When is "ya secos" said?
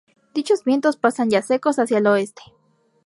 1.29-1.77